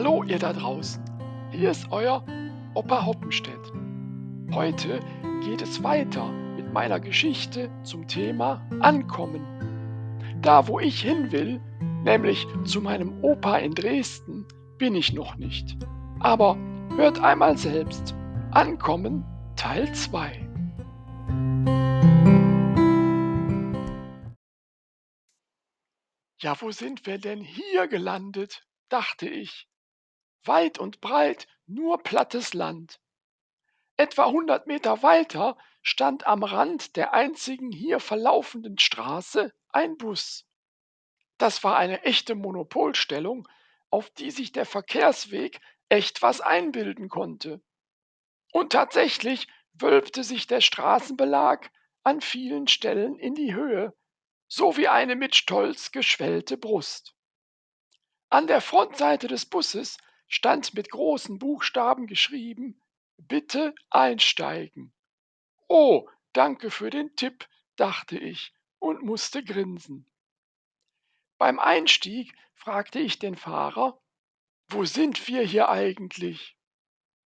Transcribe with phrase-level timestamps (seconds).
[0.00, 1.02] Hallo ihr da draußen,
[1.50, 2.24] hier ist euer
[2.74, 3.72] Opa Hoppenstedt.
[4.52, 5.00] Heute
[5.42, 9.44] geht es weiter mit meiner Geschichte zum Thema Ankommen.
[10.40, 11.60] Da wo ich hin will,
[12.04, 14.46] nämlich zu meinem Opa in Dresden,
[14.78, 15.76] bin ich noch nicht.
[16.20, 16.56] Aber
[16.94, 18.14] hört einmal selbst.
[18.52, 19.24] Ankommen
[19.56, 20.48] Teil 2.
[26.40, 28.62] Ja, wo sind wir denn hier gelandet?
[28.88, 29.68] dachte ich.
[30.44, 33.00] Weit und breit nur plattes Land.
[33.96, 40.46] Etwa hundert Meter weiter stand am Rand der einzigen hier verlaufenden Straße ein Bus.
[41.36, 43.48] Das war eine echte Monopolstellung,
[43.90, 47.60] auf die sich der Verkehrsweg echt was einbilden konnte.
[48.52, 51.70] Und tatsächlich wölbte sich der Straßenbelag
[52.02, 53.94] an vielen Stellen in die Höhe,
[54.46, 57.14] so wie eine mit Stolz geschwellte Brust.
[58.30, 62.80] An der Frontseite des Busses stand mit großen Buchstaben geschrieben
[63.16, 64.94] Bitte einsteigen.
[65.66, 70.06] Oh, danke für den Tipp, dachte ich und musste grinsen.
[71.36, 74.00] Beim Einstieg fragte ich den Fahrer,
[74.68, 76.56] wo sind wir hier eigentlich?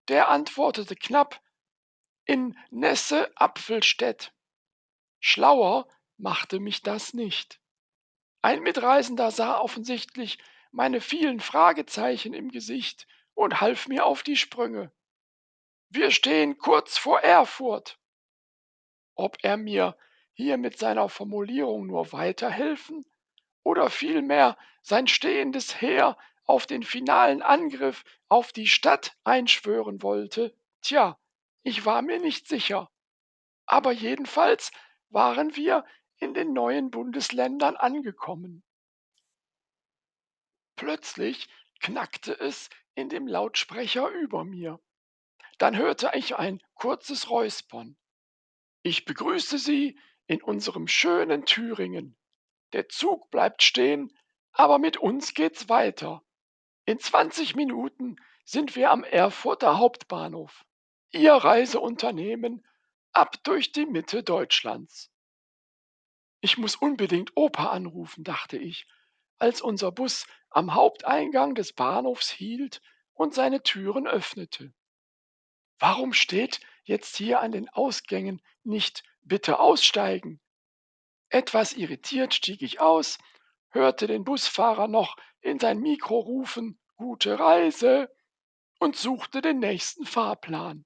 [0.09, 1.41] Der antwortete knapp,
[2.25, 4.33] in Nesse-Apfelstedt.
[5.21, 7.61] Schlauer machte mich das nicht.
[8.41, 10.39] Ein Mitreisender sah offensichtlich
[10.75, 14.91] meine vielen Fragezeichen im Gesicht und half mir auf die Sprünge.
[15.89, 18.01] Wir stehen kurz vor Erfurt.
[19.15, 19.97] Ob er mir
[20.33, 23.07] hier mit seiner Formulierung nur weiterhelfen
[23.63, 31.17] oder vielmehr sein stehendes Heer auf den finalen Angriff auf die Stadt einschwören wollte, tja,
[31.63, 32.91] ich war mir nicht sicher.
[33.65, 34.73] Aber jedenfalls
[35.09, 35.85] waren wir
[36.17, 38.65] in den neuen Bundesländern angekommen.
[40.77, 41.49] Plötzlich
[41.81, 44.81] knackte es in dem Lautsprecher über mir.
[45.59, 47.97] Dann hörte ich ein kurzes Räuspern.
[48.83, 52.17] Ich begrüße Sie in unserem schönen Thüringen.
[52.73, 54.13] Der Zug bleibt stehen,
[54.53, 56.23] aber mit uns geht's weiter.
[56.87, 60.65] In 20 Minuten sind wir am Erfurter Hauptbahnhof.
[61.13, 62.67] Ihr Reiseunternehmen
[63.13, 65.11] ab durch die Mitte Deutschlands.
[66.41, 68.87] Ich muss unbedingt Opa anrufen, dachte ich,
[69.39, 72.81] als unser Bus am Haupteingang des Bahnhofs hielt
[73.13, 74.73] und seine Türen öffnete.
[75.79, 80.41] Warum steht jetzt hier an den Ausgängen nicht bitte aussteigen?
[81.29, 83.19] Etwas irritiert stieg ich aus,
[83.71, 88.09] hörte den Busfahrer noch in sein Mikro rufen Gute Reise
[88.79, 90.85] und suchte den nächsten Fahrplan.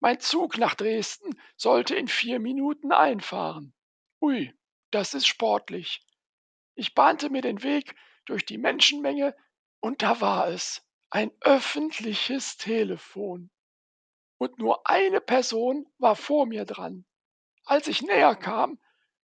[0.00, 3.74] Mein Zug nach Dresden sollte in vier Minuten einfahren.
[4.22, 4.52] Ui,
[4.90, 6.02] das ist sportlich.
[6.80, 9.36] Ich bahnte mir den Weg durch die Menschenmenge
[9.80, 13.50] und da war es, ein öffentliches Telefon.
[14.38, 17.04] Und nur eine Person war vor mir dran.
[17.66, 18.80] Als ich näher kam,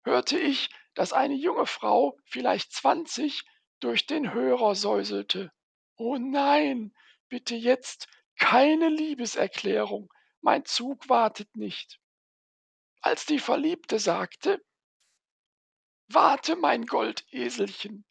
[0.03, 3.44] hörte ich, dass eine junge Frau, vielleicht zwanzig,
[3.80, 5.52] durch den Hörer säuselte.
[5.96, 6.92] Oh nein,
[7.30, 8.08] bitte jetzt
[8.40, 10.12] keine Liebeserklärung,
[10.42, 12.00] mein Zug wartet nicht.
[13.02, 14.59] Als die Verliebte sagte,
[16.08, 18.06] Warte, mein Goldeselchen,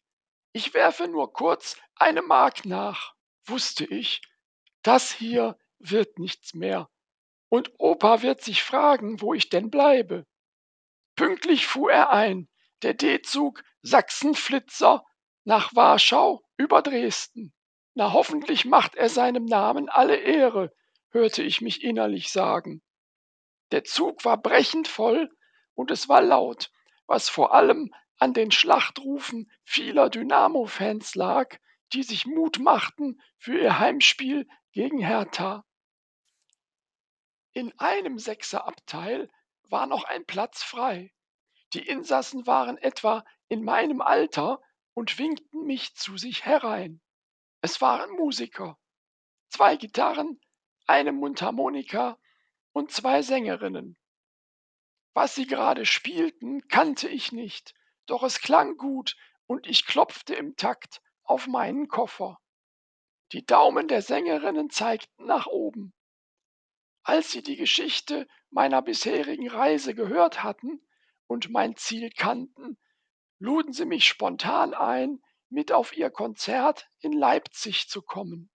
[0.51, 3.13] ich werfe nur kurz eine Mark nach,
[3.45, 4.21] wusste ich,
[4.81, 6.89] das hier wird nichts mehr.
[7.49, 10.25] Und Opa wird sich fragen, wo ich denn bleibe.
[11.15, 12.49] Pünktlich fuhr er ein,
[12.81, 15.05] der D-Zug Sachsenflitzer
[15.43, 17.53] nach Warschau über Dresden.
[17.95, 20.73] Na hoffentlich macht er seinem Namen alle Ehre,
[21.09, 22.81] hörte ich mich innerlich sagen.
[23.71, 25.29] Der Zug war brechend voll
[25.73, 26.71] und es war laut,
[27.07, 31.57] was vor allem an den Schlachtrufen vieler Dynamo-Fans lag,
[31.93, 35.65] die sich Mut machten für ihr Heimspiel gegen Hertha.
[37.51, 39.29] In einem Sechserabteil
[39.69, 41.13] war noch ein Platz frei.
[41.73, 44.59] Die Insassen waren etwa in meinem Alter
[44.93, 47.01] und winkten mich zu sich herein.
[47.61, 48.77] Es waren Musiker,
[49.49, 50.39] zwei Gitarren,
[50.85, 52.17] eine Mundharmonika
[52.71, 53.97] und zwei Sängerinnen.
[55.13, 57.75] Was sie gerade spielten, kannte ich nicht,
[58.07, 59.15] doch es klang gut
[59.45, 62.39] und ich klopfte im Takt auf meinen Koffer.
[63.31, 65.93] Die Daumen der Sängerinnen zeigten nach oben.
[67.03, 70.81] Als sie die Geschichte meiner bisherigen Reise gehört hatten
[71.27, 72.77] und mein Ziel kannten,
[73.39, 78.49] luden sie mich spontan ein, mit auf ihr Konzert in Leipzig zu kommen.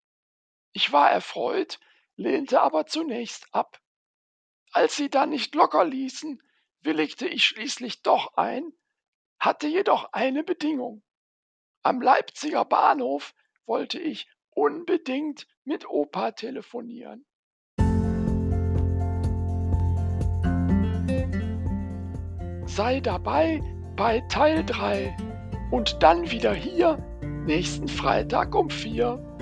[0.73, 1.79] Ich war erfreut,
[2.17, 3.81] lehnte aber zunächst ab.
[4.73, 6.43] Als sie dann nicht locker ließen,
[6.83, 8.73] willigte ich schließlich doch ein,
[9.39, 11.03] hatte jedoch eine Bedingung.
[11.83, 13.35] Am Leipziger Bahnhof
[13.67, 17.25] wollte ich unbedingt mit Opa telefonieren.
[22.67, 23.61] Sei dabei
[23.97, 25.17] bei Teil 3
[25.71, 26.97] und dann wieder hier
[27.47, 29.38] nächsten Freitag um 4.